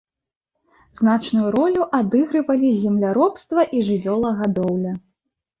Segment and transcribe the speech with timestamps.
[1.01, 4.99] Значную ролю адыгрывалі земляробства і жывёлагадоўля.